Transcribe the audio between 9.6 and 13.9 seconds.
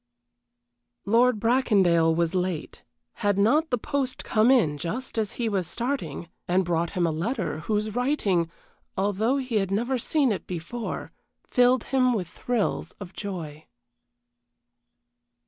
never seen it before, filled him with thrills of joy.